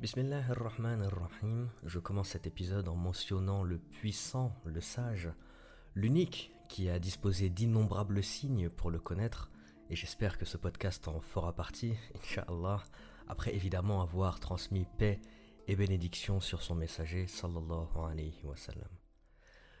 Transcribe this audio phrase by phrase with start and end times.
[0.00, 1.68] Bismillah ar-Rahman ar-Rahim.
[1.84, 5.28] Je commence cet épisode en mentionnant le puissant, le sage,
[5.94, 9.50] l'unique qui a disposé d'innombrables signes pour le connaître,
[9.90, 12.82] et j'espère que ce podcast en fera partie, Inch'Allah,
[13.28, 15.20] après évidemment avoir transmis paix
[15.68, 18.88] et bénédiction sur son messager, sallallahu alayhi wa sallam.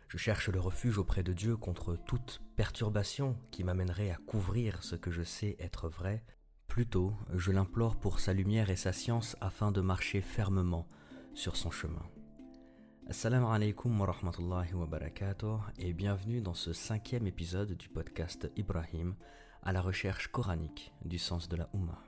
[0.08, 4.96] Je cherche le refuge auprès de Dieu contre toute perturbation qui m'amènerait à couvrir ce
[4.96, 6.22] que je sais être vrai
[6.70, 10.86] Plutôt, je l'implore pour sa lumière et sa science afin de marcher fermement
[11.34, 12.06] sur son chemin.
[13.08, 19.16] Assalamu alaikum wa rahmatullahi wa barakatuh et bienvenue dans ce cinquième épisode du podcast Ibrahim
[19.64, 22.04] à la recherche coranique du sens de la Ummah.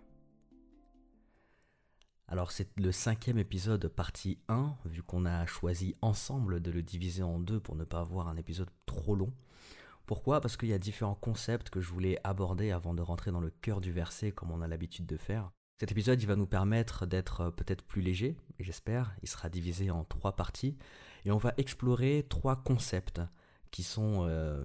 [2.29, 7.25] Alors c'est le cinquième épisode partie 1, vu qu'on a choisi ensemble de le diviser
[7.25, 9.33] en deux pour ne pas avoir un épisode trop long.
[10.07, 10.41] Pourquoi?
[10.41, 13.51] Parce qu'il y a différents concepts que je voulais aborder avant de rentrer dans le
[13.51, 15.51] cœur du verset comme on a l'habitude de faire.
[15.83, 19.91] Cet épisode, il va nous permettre d'être euh, peut-être plus léger, j'espère, il sera divisé
[19.91, 20.77] en trois parties,
[21.25, 23.21] et on va explorer trois concepts
[23.73, 24.65] qui sont euh,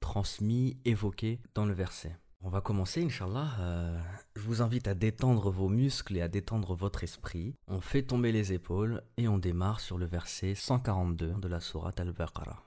[0.00, 2.16] transmis, évoqués dans le verset.
[2.40, 3.48] On va commencer, Inch'Allah.
[3.58, 4.00] Euh,
[4.36, 7.54] je vous invite à détendre vos muscles et à détendre votre esprit.
[7.66, 11.98] On fait tomber les épaules et on démarre sur le verset 142 de la Sourate
[11.98, 12.65] Al-Baqarah.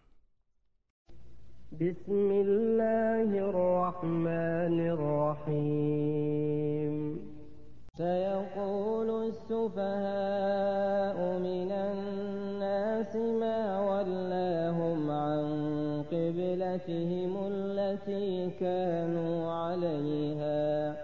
[1.80, 4.80] بسم الله الرحمن
[5.47, 6.95] الرحيم.
[7.97, 15.44] سيقول السفهاء من الناس ما ولاهم عن
[16.11, 20.95] قبلتهم التي كانوا عليها.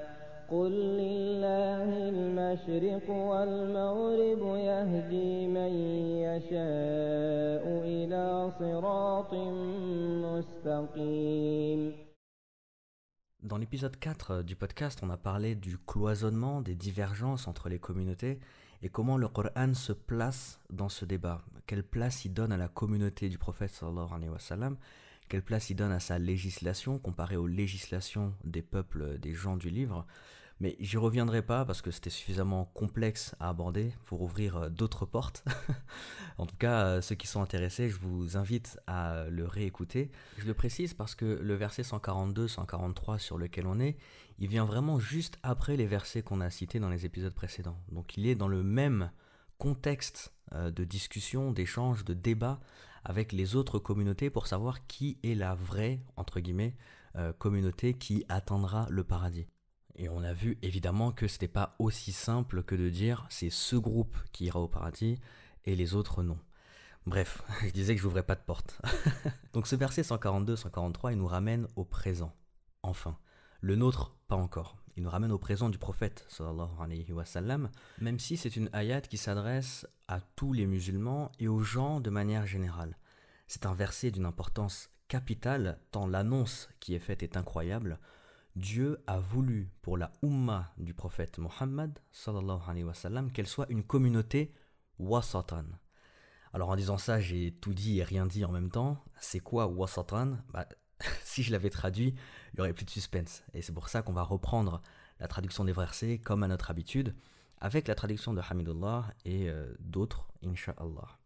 [0.52, 5.72] قل لله المشرق والمغرب يهدي من
[6.28, 9.34] يشاء إلى صراط
[13.44, 18.40] Dans l'épisode 4 du podcast, on a parlé du cloisonnement, des divergences entre les communautés
[18.82, 21.46] et comment le Coran se place dans ce débat.
[21.66, 24.78] Quelle place il donne à la communauté du prophète sallallahu alayhi wa sallam,
[25.30, 29.70] quelle place il donne à sa législation comparée aux législations des peuples, des gens du
[29.70, 30.06] livre?
[30.62, 35.06] Mais j'y reviendrai pas parce que c'était suffisamment complexe à aborder pour ouvrir euh, d'autres
[35.06, 35.44] portes.
[36.38, 40.12] en tout cas, euh, ceux qui sont intéressés, je vous invite à le réécouter.
[40.38, 43.98] Je le précise parce que le verset 142-143 sur lequel on est,
[44.40, 47.78] il vient vraiment juste après les versets qu'on a cités dans les épisodes précédents.
[47.92, 49.12] Donc il est dans le même
[49.58, 52.62] contexte euh, de discussion, d'échange, de débat
[53.04, 56.76] avec les autres communautés pour savoir qui est la vraie, entre guillemets,
[57.38, 59.48] communauté qui atteindra le paradis.
[59.98, 63.50] Et on a vu évidemment que ce n'était pas aussi simple que de dire c'est
[63.50, 65.20] ce groupe qui ira au paradis
[65.64, 66.38] et les autres non.
[67.06, 68.82] Bref, je disais que je n'ouvrais pas de porte.
[69.54, 72.34] Donc ce verset 142-143, il nous ramène au présent.
[72.84, 73.18] Enfin,
[73.62, 74.78] le nôtre, pas encore.
[74.98, 77.70] Il nous ramène au présent du prophète, sallallahu alayhi wa sallam,
[78.00, 82.10] même si c'est une ayat qui s'adresse à tous les musulmans et aux gens de
[82.10, 82.98] manière générale.
[83.48, 88.00] C'est un verset d'une importance capitale, tant l'annonce qui est faite est incroyable,
[88.56, 92.00] Dieu a voulu pour la Ummah du prophète Mohammed
[93.34, 94.54] qu'elle soit une communauté
[94.98, 95.66] wasatan.
[96.54, 99.04] Alors en disant ça, j'ai tout dit et rien dit en même temps.
[99.20, 100.38] C'est quoi wasatan?
[100.54, 100.68] Bah,
[101.24, 102.16] Si je l'avais traduit,
[102.54, 103.44] il y aurait plus de suspense.
[103.54, 104.82] Et c'est pour ça qu'on va reprendre
[105.20, 107.14] la traduction des versets comme à notre habitude,
[107.60, 111.20] avec la traduction de Hamidullah et euh, d'autres, Inch'Allah.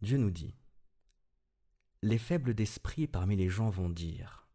[0.00, 0.54] Dieu nous dit
[2.02, 4.45] Les faibles d'esprit parmi les gens vont dire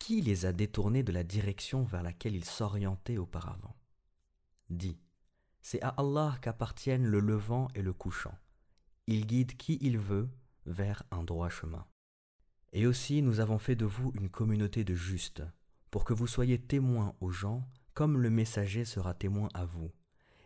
[0.00, 3.76] qui les a détournés de la direction vers laquelle ils s'orientaient auparavant?
[4.70, 4.98] Dis,
[5.60, 8.36] c'est à Allah qu'appartiennent le levant et le couchant.
[9.06, 10.28] Il guide qui il veut
[10.66, 11.86] vers un droit chemin.
[12.72, 15.42] Et aussi nous avons fait de vous une communauté de justes,
[15.90, 19.92] pour que vous soyez témoins aux gens, comme le messager sera témoin à vous.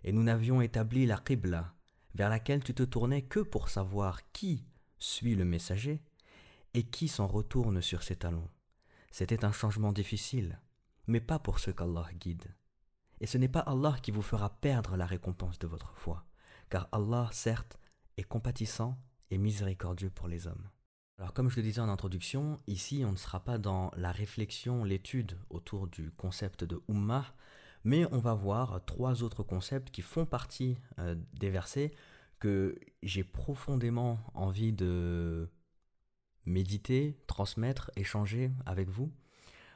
[0.02, 1.74] Et nous n'avions établi la Qibla,
[2.14, 4.66] vers laquelle tu te tournais que pour savoir qui
[4.98, 6.02] suit le messager
[6.74, 8.48] et qui s'en retourne sur ses talons.
[9.14, 10.58] C'était un changement difficile,
[11.06, 12.52] mais pas pour ceux qu'Allah guide.
[13.20, 16.26] Et ce n'est pas Allah qui vous fera perdre la récompense de votre foi,
[16.68, 17.78] car Allah, certes,
[18.16, 18.98] est compatissant
[19.30, 20.68] et miséricordieux pour les hommes.
[21.16, 24.82] Alors comme je le disais en introduction, ici on ne sera pas dans la réflexion,
[24.82, 27.36] l'étude autour du concept de Ummah,
[27.84, 31.92] mais on va voir trois autres concepts qui font partie euh, des versets
[32.40, 35.48] que j'ai profondément envie de
[36.46, 39.12] méditer, transmettre, échanger avec vous,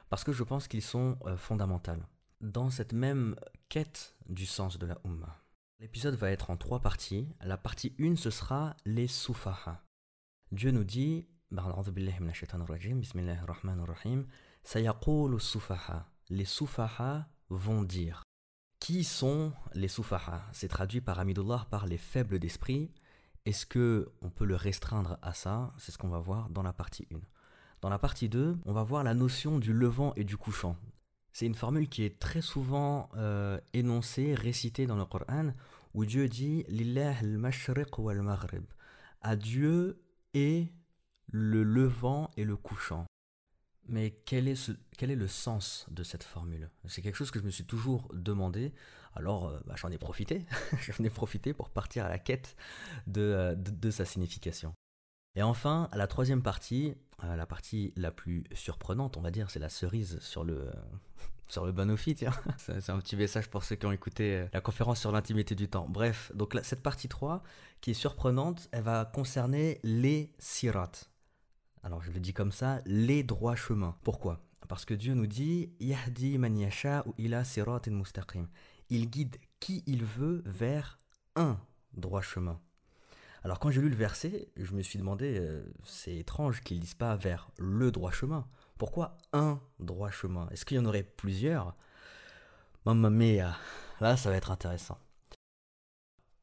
[0.09, 1.91] parce que je pense qu'ils sont euh, fondamentaux
[2.41, 3.35] dans cette même
[3.67, 5.37] quête du sens de la Ummah.
[5.79, 7.27] L'épisode va être en trois parties.
[7.41, 9.83] La partie 1, ce sera les Sufaha.
[10.51, 11.27] Dieu nous dit,
[16.29, 18.23] les Sufaha vont dire.
[18.79, 22.91] Qui sont les soufaha C'est traduit par Amidullah par les faibles d'esprit.
[23.45, 25.73] Est-ce que on peut le restreindre à ça?
[25.77, 27.19] C'est ce qu'on va voir dans la partie 1.
[27.81, 30.75] Dans la partie 2, on va voir la notion du levant et du couchant.
[31.31, 35.53] C'est une formule qui est très souvent euh, énoncée, récitée dans le Coran,
[35.93, 38.65] où Dieu dit Lillah al-mashriq wal maghrib.
[39.21, 40.01] À Dieu
[40.33, 40.71] est
[41.27, 43.05] le levant et le couchant.
[43.87, 46.69] Mais quel est, quel est le sens de cette formule?
[46.87, 48.73] C'est quelque chose que je me suis toujours demandé.
[49.13, 50.45] Alors, euh, bah, j'en ai profité.
[50.81, 52.55] j'en ai profité pour partir à la quête
[53.07, 54.73] de, euh, de, sa signification.
[55.35, 59.59] Et enfin, la troisième partie, euh, la partie la plus surprenante, on va dire, c'est
[59.59, 60.69] la cerise sur le,
[61.47, 61.73] sur le.
[62.57, 65.87] C'est un petit message pour ceux qui ont écouté la conférence sur l'intimité du temps.
[65.89, 67.43] Bref, donc cette partie 3,
[67.81, 70.91] qui est surprenante, elle va concerner les sirat
[71.83, 73.95] alors je le dis comme ça, les droits chemins.
[74.03, 74.41] Pourquoi?
[74.67, 76.55] Parce que Dieu nous dit Yahdi man
[77.05, 77.43] ou ila
[77.87, 78.47] mustaqim.
[78.89, 80.97] Il guide qui il veut vers
[81.35, 81.59] un
[81.93, 82.59] droit chemin.
[83.43, 86.81] Alors quand j'ai lu le verset, je me suis demandé, euh, c'est étrange qu'ils ne
[86.81, 88.47] disent pas vers le droit chemin.
[88.77, 90.47] Pourquoi un droit chemin?
[90.49, 91.75] Est-ce qu'il y en aurait plusieurs?
[92.85, 93.57] Mamma mia,
[94.01, 94.97] là ça va être intéressant.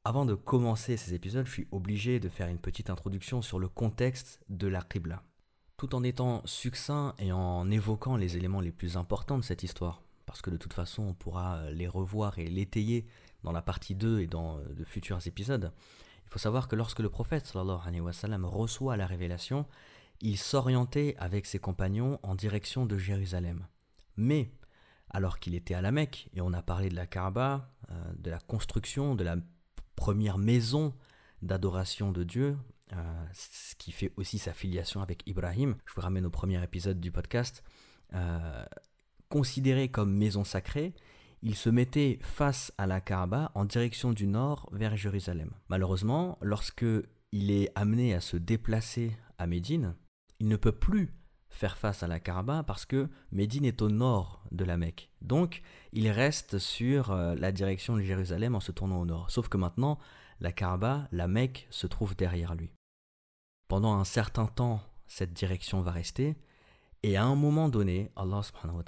[0.05, 3.69] Avant de commencer ces épisodes, je suis obligé de faire une petite introduction sur le
[3.69, 5.25] contexte de la Qibla,
[5.77, 10.03] tout en étant succinct et en évoquant les éléments les plus importants de cette histoire,
[10.27, 13.07] parce que de toute façon on pourra les revoir et l'étayer
[13.43, 15.73] dans la partie 2 et dans de futurs épisodes.
[16.25, 18.01] Il faut savoir que lorsque le prophète sallallahu alayhi
[18.45, 19.67] reçoit la révélation,
[20.21, 23.67] il s'orientait avec ses compagnons en direction de Jérusalem.
[24.17, 24.51] Mais
[25.11, 28.31] alors qu'il était à la Mecque, et on a parlé de la Kaaba, euh, de
[28.31, 29.37] la construction, de la
[29.95, 30.95] première maison
[31.43, 32.57] d'adoration de Dieu,
[32.93, 35.77] euh, ce qui fait aussi sa filiation avec Ibrahim.
[35.87, 37.63] Je vous ramène au premier épisode du podcast.
[38.15, 38.65] Euh,
[39.37, 40.95] considéré comme maison sacrée,
[41.43, 45.51] il se mettait face à la Kaaba en direction du nord vers Jérusalem.
[45.69, 46.87] Malheureusement, lorsque
[47.33, 49.95] il est amené à se déplacer à Médine,
[50.41, 51.13] il ne peut plus
[51.51, 55.11] faire face à la Kaaba parce que Médine est au nord de la Mecque.
[55.21, 55.61] Donc,
[55.93, 59.31] il reste sur euh, la direction de Jérusalem en se tournant au nord.
[59.31, 59.99] Sauf que maintenant,
[60.41, 62.71] la Kaaba, la Mecque, se trouve derrière lui.
[63.69, 66.39] Pendant un certain temps, cette direction va rester,
[67.03, 68.83] et à un moment donné, Allah subhanahu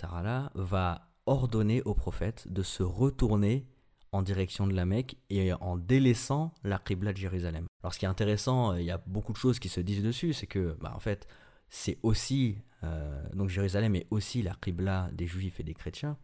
[0.54, 3.66] va ordonner au prophète de se retourner
[4.12, 7.66] en direction de la Mecque et en délaissant la Qibla de Jérusalem.
[7.82, 10.32] Alors ce qui est intéressant, il y a beaucoup de choses qui se disent dessus,
[10.32, 11.28] c'est que, bah, en fait,
[11.68, 16.16] c'est aussi, euh, donc Jérusalem est aussi la Qibla des Juifs et des chrétiens,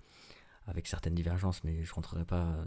[0.67, 2.65] avec certaines divergences, mais je ne rentrerai pas euh,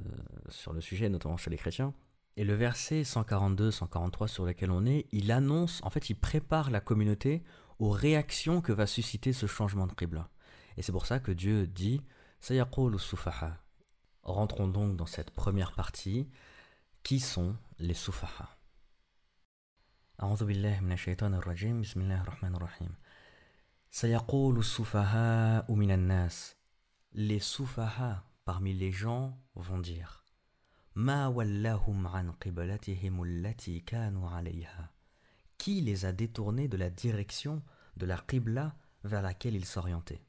[0.50, 1.94] sur le sujet, notamment chez les chrétiens.
[2.36, 6.80] Et le verset 142-143 sur lequel on est, il annonce, en fait, il prépare la
[6.80, 7.44] communauté
[7.80, 10.30] aux réactions que va susciter ce changement de Qibla.
[10.78, 12.02] Et c'est pour ça que Dieu dit
[12.40, 13.58] Sayaqul Sufaha.
[14.24, 16.30] Rentrons donc dans cette première partie.
[17.04, 18.58] Qui sont les Sufaha?
[27.14, 30.26] Les Sufaha parmi les gens vont dire
[30.96, 34.92] Ma wallahum an qiblatihim allati kanu alayha.
[35.57, 37.63] Qui les a détournés de la direction
[37.98, 40.21] de la qibla vers laquelle ils s'orientaient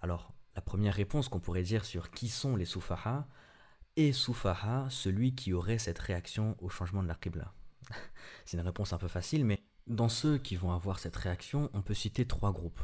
[0.00, 3.28] Alors, la première réponse qu'on pourrait dire sur qui sont les sufaha
[3.96, 7.52] est sufaha celui qui aurait cette réaction au changement de la qibla
[8.44, 11.82] C'est une réponse un peu facile, mais dans ceux qui vont avoir cette réaction, on
[11.82, 12.80] peut citer trois groupes.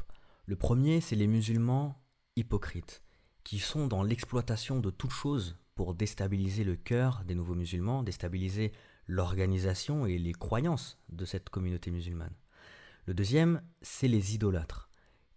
[0.46, 2.02] Le premier, c'est les musulmans
[2.36, 3.02] hypocrites,
[3.44, 8.72] qui sont dans l'exploitation de toute chose pour déstabiliser le cœur des nouveaux musulmans, déstabiliser
[9.06, 12.34] l'organisation et les croyances de cette communauté musulmane.
[13.06, 14.90] Le deuxième, c'est les idolâtres,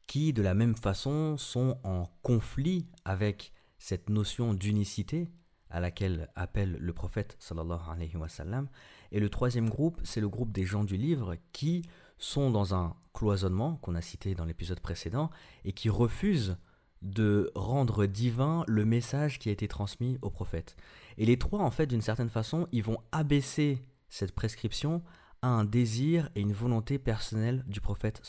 [0.08, 5.30] qui de la même façon sont en conflit avec cette notion d'unicité
[5.70, 8.68] à laquelle appelle le prophète sallallahu alayhi wa sallam.
[9.12, 11.84] Et le troisième groupe, c'est le groupe des gens du livre qui
[12.18, 15.30] sont dans un cloisonnement qu'on a cité dans l'épisode précédent
[15.64, 16.58] et qui refusent
[17.02, 20.76] de rendre divin le message qui a été transmis au prophète.
[21.18, 25.02] Et les trois, en fait, d'une certaine façon, ils vont abaisser cette prescription
[25.42, 28.22] à un désir et une volonté personnelle du prophète.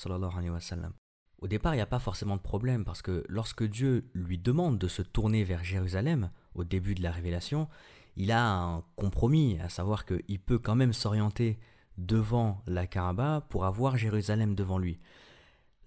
[1.38, 4.78] Au départ, il n'y a pas forcément de problème parce que lorsque Dieu lui demande
[4.78, 7.68] de se tourner vers Jérusalem au début de la révélation,
[8.16, 11.58] il a un compromis, à savoir qu'il peut quand même s'orienter
[11.96, 15.00] devant la Kaaba pour avoir Jérusalem devant lui.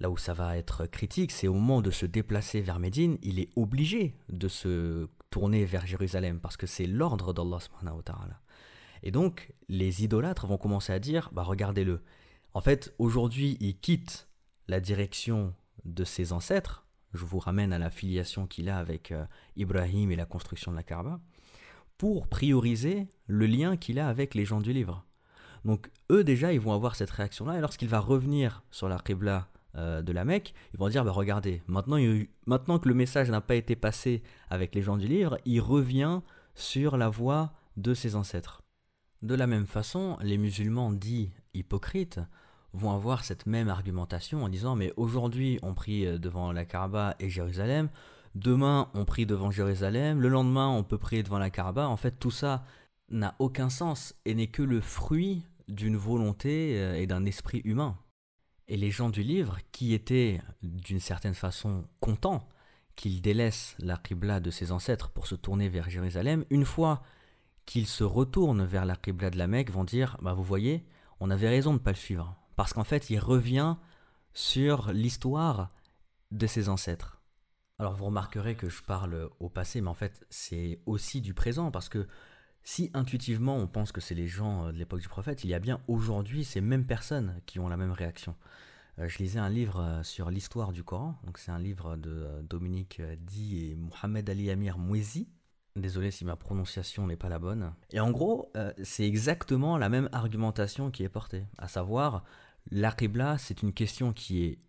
[0.03, 3.39] Là où ça va être critique, c'est au moment de se déplacer vers Médine, il
[3.39, 7.60] est obligé de se tourner vers Jérusalem parce que c'est l'ordre d'Allah
[9.01, 12.01] Et donc, les idolâtres vont commencer à dire, bah regardez-le.
[12.53, 14.27] En fait, aujourd'hui, il quitte
[14.67, 15.53] la direction
[15.86, 19.24] de ses ancêtres, je vous ramène à la filiation qu'il a avec euh,
[19.55, 21.22] Ibrahim et la construction de la Kaaba,
[21.98, 25.05] pour prioriser le lien qu'il a avec les gens du livre.
[25.63, 29.48] Donc eux déjà, ils vont avoir cette réaction-là, et lorsqu'il va revenir sur la Qibla
[29.75, 31.98] de la Mecque, ils vont dire, bah, regardez, maintenant,
[32.46, 36.22] maintenant que le message n'a pas été passé avec les gens du livre, il revient
[36.56, 38.62] sur la voie de ses ancêtres.
[39.22, 42.20] De la même façon, les musulmans dits hypocrites
[42.74, 47.15] vont avoir cette même argumentation en disant mais aujourd'hui on prie euh, devant la Kaaba
[47.20, 47.89] et Jérusalem,
[48.36, 51.88] demain on prie devant Jérusalem, le lendemain on peut prier devant la Kaaba.
[51.88, 52.65] En fait tout ça
[53.10, 57.98] n'a aucun sens et n'est que le fruit d'une volonté euh, et d'un esprit humain.
[58.74, 62.50] Et les gens du livre, qui étaient d'une certaine façon contents
[62.96, 67.03] qu'ils délaissent la Qibla de ses ancêtres pour se tourner vers Jérusalem, une fois
[67.68, 70.84] qu'ils se retournent vers la Qibla de la Mecque, vont dire bah vous voyez,
[71.20, 73.75] on avait raison de ne pas le suivre parce qu'en fait, il revient
[74.34, 75.70] sur l'histoire
[76.32, 77.22] de ses ancêtres.
[77.77, 81.70] Alors vous remarquerez que je parle au passé, mais en fait c'est aussi du présent,
[81.70, 82.08] parce que
[82.63, 85.60] si intuitivement on pense que c'est les gens de l'époque du prophète, il y a
[85.60, 88.36] bien aujourd'hui ces mêmes personnes qui ont la même réaction.
[89.00, 92.12] Euh, je lisais un livre euh, sur l'histoire du Coran, donc c'est un livre de
[92.12, 95.27] euh, Dominique Di et Mohamed Ali Amir Mouezi.
[95.75, 97.74] Désolé si ma prononciation n'est pas la bonne.
[97.91, 98.53] Et en gros,
[98.84, 102.24] c'est exactement la même argumentation qui est portée, à savoir
[102.70, 102.96] la
[103.39, 104.60] c'est une question qui est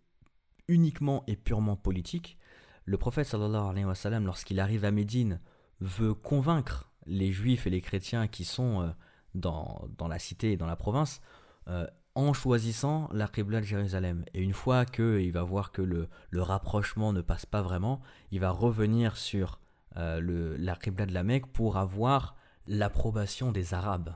[0.67, 2.39] uniquement et purement politique.
[2.85, 5.39] Le prophète sallallahu alayhi wa lorsqu'il arrive à Médine,
[5.79, 8.89] veut convaincre les juifs et les chrétiens qui sont euh,
[9.33, 11.21] dans, dans, la cité et dans la province
[11.67, 14.23] euh, en choisissant la Qibla de Jérusalem.
[14.33, 18.39] Et une fois qu'il va voir que le, le, rapprochement ne passe pas vraiment, il
[18.39, 19.59] va revenir sur
[19.97, 22.35] euh, le, la Qibla de la Mecque pour avoir
[22.67, 24.15] l'approbation des Arabes.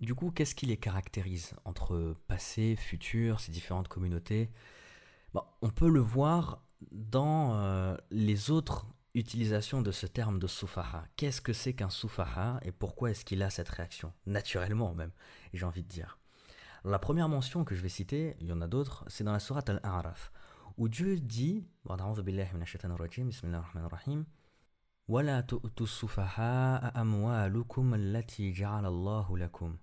[0.00, 4.50] Du coup, qu'est-ce qui les caractérise entre passé, futur, ces différentes communautés?
[5.60, 6.62] On peut le voir
[6.92, 11.05] dans euh, les autres utilisations de ce terme de soufaha.
[11.15, 15.11] Qu'est-ce que c'est qu'un soufaha et pourquoi est-ce qu'il a cette réaction Naturellement même,
[15.53, 16.17] j'ai envie de dire.
[16.83, 19.39] La première mention que je vais citer, il y en a d'autres, c'est dans la
[19.39, 20.31] sourate Al-A'raf,
[20.77, 21.65] où Dieu dit,
[25.07, 29.77] ولا تؤتوا السفهاء أموالكم التي جعل الله لكم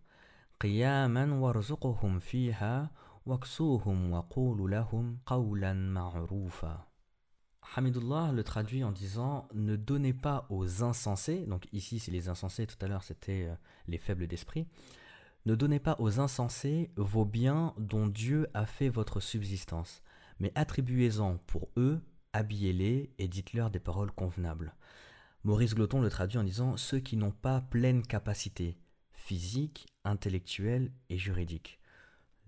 [0.61, 2.91] قياما وارزقهم فيها
[3.27, 6.87] واكسوهم وقول لهم قولا معروفا
[7.76, 12.68] Hamidullah le traduit en disant Ne donnez pas aux insensés, donc ici c'est les insensés,
[12.68, 13.56] tout à l'heure c'était euh,
[13.88, 14.68] les faibles d'esprit,
[15.46, 20.02] ne donnez pas aux insensés vos biens dont Dieu a fait votre subsistance,
[20.40, 22.02] mais attribuez-en pour eux,
[22.34, 24.74] habillez-les et dites-leur des paroles convenables.
[25.44, 28.80] Maurice Gloton le traduit en disant Ceux qui n'ont pas pleine capacité,
[29.12, 31.80] physique, intellectuelle et juridique.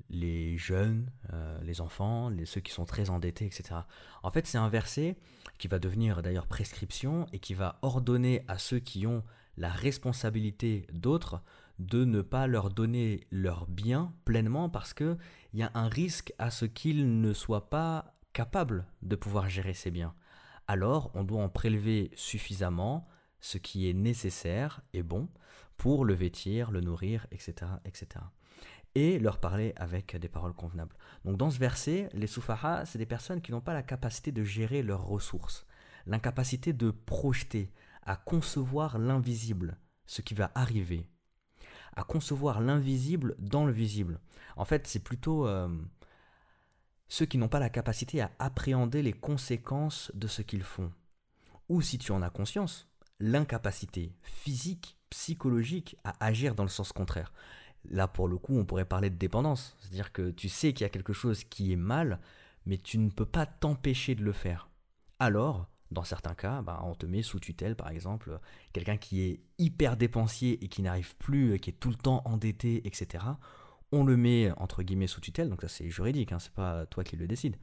[0.10, 3.82] Les jeunes, euh, les enfants, ceux qui sont très endettés, etc.
[4.24, 5.18] En fait, c'est un verset
[5.58, 9.24] qui va devenir d'ailleurs prescription et qui va ordonner à ceux qui ont
[9.58, 11.42] la responsabilité d'autres
[11.80, 15.18] de ne pas leur donner leurs biens pleinement parce qu'il
[15.54, 19.92] y a un risque à ce qu'ils ne soient pas capables de pouvoir gérer ces
[19.92, 20.14] biens.
[20.68, 23.08] Alors, on doit en prélever suffisamment,
[23.40, 25.30] ce qui est nécessaire et bon,
[25.78, 28.26] pour le vêtir, le nourrir, etc., etc.
[29.00, 30.96] Et leur parler avec des paroles convenables.
[31.24, 34.44] Donc dans ce verset, les soufahas, c'est des personnes qui n'ont pas la capacité de
[34.44, 35.68] gérer leurs ressources,
[36.08, 39.78] l'incapacité de projeter, à concevoir l'invisible,
[40.08, 41.08] ce qui va arriver,
[41.96, 44.20] à concevoir l'invisible dans le visible.
[44.56, 45.70] En fait, c'est plutôt euh,
[47.08, 50.92] ceux qui n'ont pas la capacité à appréhender les conséquences de ce qu'ils font.
[51.70, 52.90] Ou si tu en as conscience,
[53.20, 57.32] l'incapacité physique psychologique à agir dans le sens contraire.
[57.90, 59.76] Là, pour le coup, on pourrait parler de dépendance.
[59.80, 62.20] C'est-à-dire que tu sais qu'il y a quelque chose qui est mal,
[62.66, 64.70] mais tu ne peux pas t'empêcher de le faire.
[65.20, 68.40] Alors, dans certains cas, bah, on te met sous tutelle, par exemple,
[68.74, 72.86] quelqu'un qui est hyper dépensier et qui n'arrive plus, qui est tout le temps endetté,
[72.86, 73.24] etc.
[73.92, 77.04] On le met, entre guillemets, sous tutelle, donc ça c'est juridique, hein, c'est pas toi
[77.06, 77.56] qui le décide,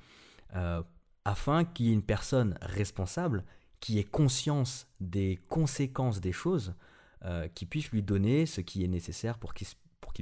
[0.56, 0.82] euh,
[1.26, 3.44] afin qu'il y ait une personne responsable
[3.80, 6.74] qui ait conscience des conséquences des choses,
[7.24, 9.66] euh, qui puisse lui donner ce qui est nécessaire pour qu'il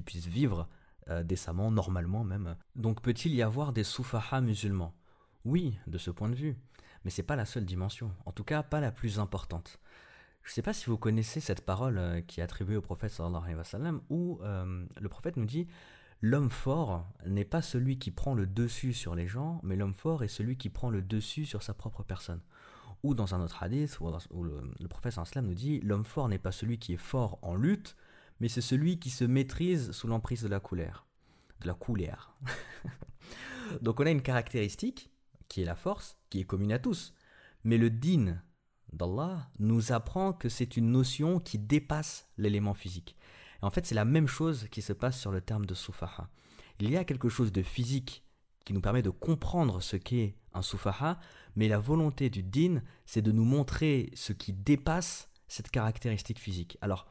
[0.00, 0.68] puisse vivre
[1.08, 2.56] euh, décemment, normalement même.
[2.76, 4.94] Donc peut-il y avoir des soufahas musulmans?
[5.44, 6.56] Oui, de ce point de vue.
[7.04, 9.80] Mais c'est pas la seule dimension, en tout cas pas la plus importante.
[10.42, 13.10] Je ne sais pas si vous connaissez cette parole euh, qui est attribuée au prophète
[13.10, 15.66] sallallahu alayhi wa où le prophète nous dit
[16.24, 20.22] L'homme fort n'est pas celui qui prend le dessus sur les gens, mais l'homme fort
[20.22, 22.40] est celui qui prend le dessus sur sa propre personne.
[23.02, 26.52] Ou dans un autre hadith, où, le, prophète islam nous dit L'homme fort n'est pas
[26.52, 27.96] celui qui est fort en lutte,
[28.42, 31.06] mais c'est celui qui se maîtrise sous l'emprise de la colère.
[31.60, 32.34] De la colère.
[33.82, 35.12] Donc on a une caractéristique
[35.46, 37.14] qui est la force, qui est commune à tous.
[37.62, 38.42] Mais le din
[38.92, 43.16] d'Allah nous apprend que c'est une notion qui dépasse l'élément physique.
[43.62, 46.28] Et en fait, c'est la même chose qui se passe sur le terme de soufaha.
[46.80, 48.24] Il y a quelque chose de physique
[48.64, 51.20] qui nous permet de comprendre ce qu'est un soufaha,
[51.54, 56.76] mais la volonté du din, c'est de nous montrer ce qui dépasse cette caractéristique physique.
[56.80, 57.06] Alors,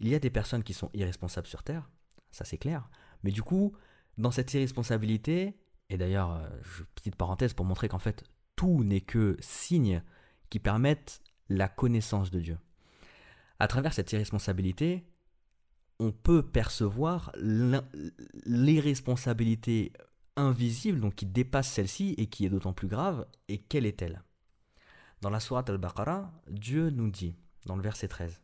[0.00, 1.88] il y a des personnes qui sont irresponsables sur Terre,
[2.30, 2.88] ça c'est clair,
[3.22, 3.74] mais du coup,
[4.18, 5.56] dans cette irresponsabilité,
[5.88, 6.48] et d'ailleurs, euh,
[6.94, 8.24] petite parenthèse pour montrer qu'en fait,
[8.56, 10.02] tout n'est que signes
[10.48, 12.58] qui permettent la connaissance de Dieu.
[13.58, 15.04] À travers cette irresponsabilité,
[15.98, 19.92] on peut percevoir l'irresponsabilité
[20.36, 24.22] invisible, donc qui dépasse celle-ci et qui est d'autant plus grave, et quelle est-elle?
[25.20, 27.36] Dans la sourate Al-Baqarah, Dieu nous dit,
[27.66, 28.40] dans le verset 13,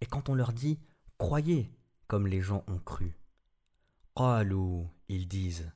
[0.00, 0.78] Et quand on leur dit,
[1.18, 1.72] croyez
[2.06, 3.18] comme les gens ont cru.
[5.08, 5.72] ils disent,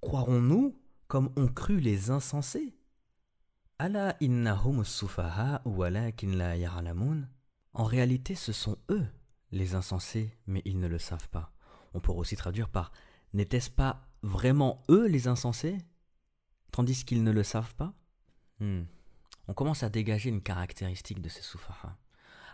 [0.00, 2.74] Croirons-nous comme ont cru les insensés?
[7.74, 9.06] En réalité, ce sont eux
[9.50, 11.52] les insensés, mais ils ne le savent pas.
[11.94, 12.92] On pourrait aussi traduire par
[13.34, 15.78] N'était-ce pas vraiment eux les insensés,
[16.72, 17.92] tandis qu'ils ne le savent pas?
[18.60, 18.84] Hmm.
[19.48, 21.96] On commence à dégager une caractéristique de ces soufaha.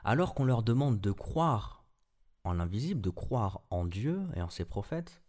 [0.04, 1.84] Alors qu'on leur demande de croire
[2.44, 5.22] en l'invisible, de croire en Dieu et en ses prophètes,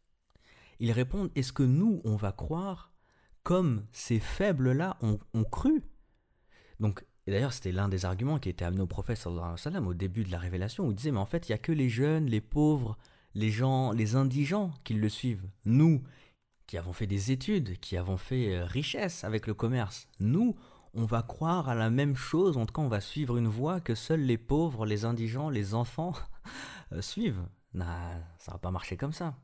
[0.80, 2.92] ils répondent Est-ce que nous, on va croire
[3.44, 5.84] comme ces faibles-là ont, cru?
[6.80, 10.32] Donc, et d'ailleurs, c'était l'un des arguments qui était amené au prophète au début de
[10.32, 12.42] la révélation, où il disait, mais en fait, il n'y a que les jeunes, les
[12.42, 12.98] pauvres,
[13.36, 15.48] les gens, les indigents qui le suivent.
[15.66, 16.02] Nous,
[16.68, 20.56] qui avons fait des études, qui avons fait euh, richesse avec le commerce, nous,
[20.94, 23.82] on va croire à la même chose, en tout cas, on va suivre une voie
[23.82, 26.14] que seuls les pauvres, les indigents, les enfants
[26.94, 27.46] euh, suivent.
[27.74, 29.36] Nah, ça va pas marcher comme ça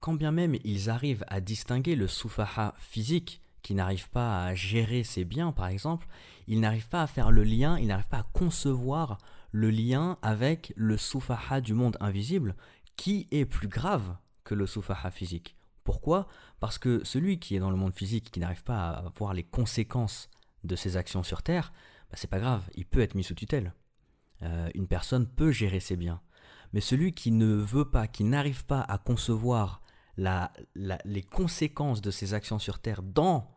[0.00, 5.02] quand bien même ils arrivent à distinguer le soufaha physique, qui n'arrive pas à gérer
[5.02, 6.06] ses biens par exemple,
[6.46, 9.18] ils n'arrivent pas à faire le lien, ils n'arrivent pas à concevoir
[9.50, 12.54] le lien avec le soufaha du monde invisible,
[12.98, 15.56] qui est plus grave que le soufaha physique.
[15.84, 16.26] Pourquoi?
[16.60, 19.44] Parce que celui qui est dans le monde physique, qui n'arrive pas à voir les
[19.44, 20.28] conséquences
[20.64, 21.72] de ses actions sur Terre,
[22.10, 23.72] bah c'est pas grave, il peut être mis sous tutelle.
[24.42, 26.20] Euh, une personne peut gérer ses biens.
[26.72, 29.80] Mais celui qui ne veut pas, qui n'arrive pas à concevoir
[30.16, 33.54] les conséquences de ses actions sur Terre dans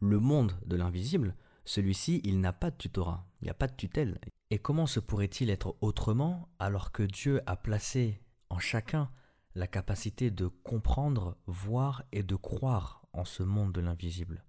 [0.00, 3.76] le monde de l'invisible, celui-ci, il n'a pas de tutorat, il n'y a pas de
[3.76, 4.18] tutelle.
[4.50, 9.09] Et comment se pourrait-il être autrement alors que Dieu a placé en chacun
[9.55, 14.43] la capacité de comprendre, voir et de croire en ce monde de l'invisible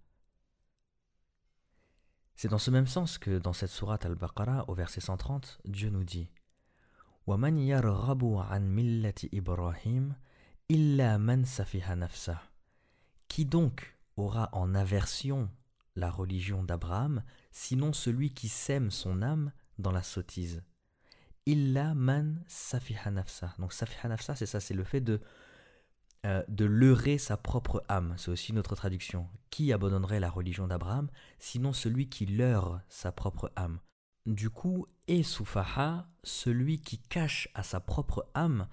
[2.35, 6.05] C'est dans ce même sens que dans cette sourate Al-Baqarah, au verset 130, Dieu nous
[6.05, 7.59] dit « وَمَنْ
[10.69, 11.45] illa man
[11.97, 12.43] nafsa.
[13.29, 15.51] Qui donc aura en aversion
[15.95, 20.63] la religion d'Abraham, sinon celui qui sème son âme dans la sottise
[21.46, 23.56] Illa man safiha nafsa.
[23.60, 25.22] Donc safiha nafsa, c'est ça, c'est le fait de,
[26.26, 28.14] euh, de leurrer sa propre âme.
[28.18, 29.28] C'est aussi notre traduction.
[29.50, 33.80] Qui abandonnerait la religion d'Abraham, sinon celui qui leurre sa propre âme?
[34.28, 38.68] Du coup, et soufaha, celui qui cache à sa propre âme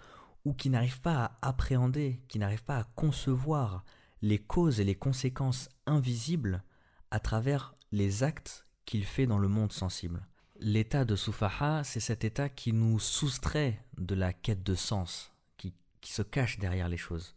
[0.45, 3.85] ou qui n'arrive pas à appréhender, qui n'arrive pas à concevoir
[4.21, 6.63] les causes et les conséquences invisibles
[7.11, 10.27] à travers les actes qu'il fait dans le monde sensible.
[10.61, 15.73] L'état de Soufaha, c'est cet état qui nous soustrait de la quête de sens, qui,
[16.03, 17.37] se cache derrière les choses.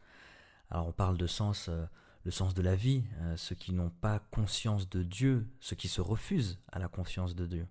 [0.71, 1.86] Alors on parle de sens, euh,
[2.23, 5.88] le sens de la vie, euh, ceux qui n'ont pas conscience de Dieu, ceux qui
[5.88, 7.67] se refusent à la conscience de Dieu,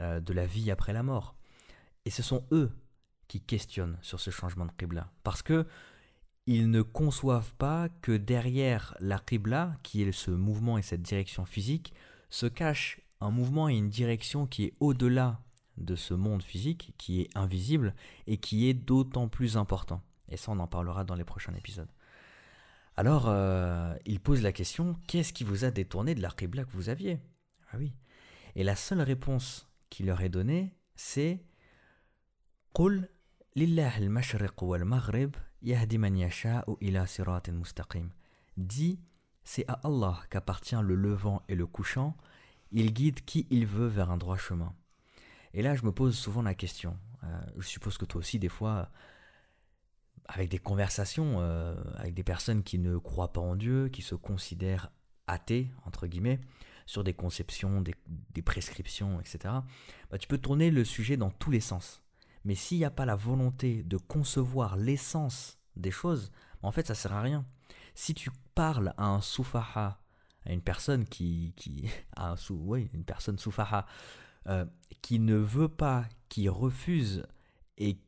[0.00, 1.34] euh, de la vie après la mort.
[2.04, 2.70] Et ce sont eux
[3.26, 5.10] qui questionnent sur ce changement de Qibla.
[5.22, 5.66] Parce que
[6.46, 11.46] ils ne conçoivent pas que derrière la Qibla, qui est ce mouvement et cette direction
[11.46, 11.94] physique,
[12.28, 15.40] se cache un mouvement et une direction qui est au-delà
[15.76, 17.94] de ce monde physique, qui est invisible
[18.26, 20.02] et qui est d'autant plus important.
[20.28, 21.90] Et ça, on en parlera dans les prochains épisodes.
[22.96, 26.72] Alors, euh, il pose la question qu'est-ce qui vous a détourné de la Qibla que
[26.72, 27.18] vous aviez?
[27.72, 27.92] Ah oui.
[28.54, 31.44] Et la seule réponse qui leur est donnée, c'est
[39.44, 42.16] c'est à Allah qu'appartient le levant et le couchant,
[42.74, 44.74] il guide qui il veut vers un droit chemin.
[45.54, 48.48] Et là, je me pose souvent la question, euh, je suppose que toi aussi, des
[48.48, 48.90] fois,
[50.26, 54.16] avec des conversations euh, avec des personnes qui ne croient pas en Dieu, qui se
[54.16, 54.90] considèrent
[55.26, 56.40] athées, entre guillemets,
[56.86, 59.54] sur des conceptions, des, prescriptions, etc.,
[60.10, 62.02] bah, tu peux tourner le sujet dans tous les sens.
[62.44, 66.30] Mais s'il n'y a pas la volonté de concevoir l'essence des choses,
[66.62, 67.46] en fait, ça sert à rien.
[67.94, 70.03] Si tu parles à un soufaha,
[70.46, 73.86] à une personne qui, qui un sou, oui, une personne soufaha,
[74.46, 74.64] euh,
[75.02, 77.26] qui ne veut pas, qui refuse
[77.78, 77.98] et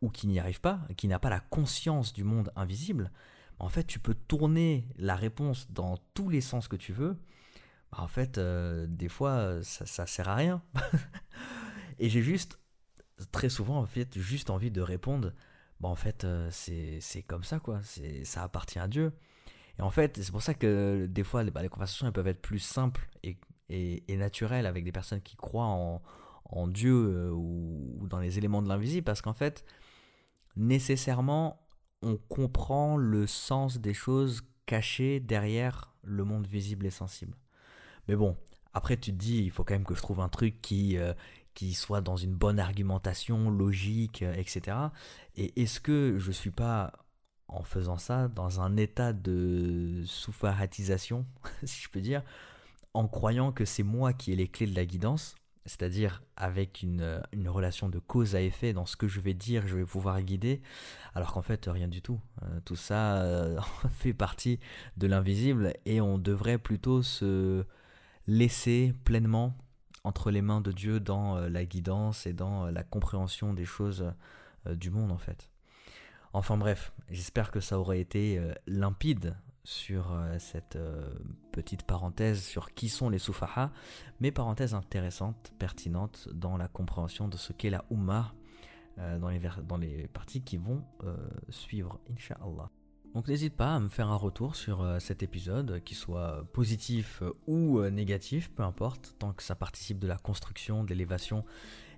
[0.00, 3.10] ou qui n'y arrive pas, qui n'a pas la conscience du monde invisible,
[3.58, 7.16] en fait, tu peux tourner la réponse dans tous les sens que tu veux.
[7.92, 10.62] Bah, en fait, euh, des fois, ça, ça sert à rien.
[11.98, 12.58] et j'ai juste,
[13.32, 15.32] très souvent, en fait, juste envie de répondre,
[15.80, 17.80] bah, en fait, euh, c'est comme ça, quoi.
[18.24, 19.12] Ça appartient à Dieu.
[19.78, 22.42] Et en fait, c'est pour ça que des fois, bah, les conversations elles peuvent être
[22.42, 23.36] plus simples et,
[23.68, 26.02] et, naturelles avec des personnes qui croient en,
[26.44, 29.64] en Dieu euh, ou, dans les éléments de l'invisible, parce qu'en fait,
[30.56, 31.66] nécessairement,
[32.02, 37.36] on comprend le sens des choses cachées derrière le monde visible et sensible.
[38.08, 38.36] Mais bon,
[38.74, 41.14] après tu te dis, il faut quand même que je trouve un truc qui, euh,
[41.54, 44.76] qui soit dans une bonne argumentation, logique, euh, etc.
[45.36, 46.92] Et est-ce que je suis pas,
[47.54, 51.26] en faisant ça, dans un état de soufahatisation,
[51.64, 52.22] si je peux dire,
[52.94, 55.36] en croyant que c'est moi qui ai les clés de la guidance
[55.66, 59.66] c'est-à-dire avec une, une, relation de cause à effet dans ce que je vais dire,
[59.66, 60.60] je vais pouvoir guider,
[61.14, 62.20] alors qu'en fait rien du tout.
[62.42, 63.58] Euh, tout ça euh,
[63.90, 64.60] fait partie
[64.96, 67.64] de l'invisible et on devrait plutôt se
[68.26, 69.56] laisser pleinement
[70.02, 74.12] entre les mains de Dieu dans euh, la guidance et dans la compréhension des choses
[74.66, 75.50] du monde en fait.
[76.32, 81.10] Enfin bref, j'espère que ça aurait été limpide sur euh, cette euh,
[81.50, 83.72] petite parenthèse sur qui sont les Soufaha,
[84.20, 88.34] mais parenthèse intéressante, pertinente dans la compréhension de ce qu'est la Ummah
[88.98, 90.84] euh, dans, les parties qui vont
[91.48, 92.70] suivre, Inch'Allah.
[93.14, 97.80] Donc n'hésite pas à me faire un retour sur cet épisode, qu'il soit positif ou
[97.82, 101.44] négatif, peu importe, tant que ça participe de la construction, de l'élévation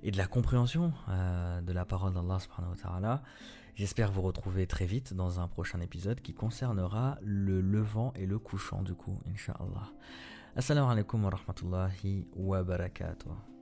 [0.02, 3.22] et de la compréhension de la parole d'Allah subhanahu wa.
[3.76, 8.38] J'espère vous retrouver très vite dans un prochain épisode qui concernera le levant et le
[8.38, 9.92] couchant du coup, Inch'Allah.
[10.56, 13.55] Assalamu alaikum wa rahmatullahi wa barakatuh.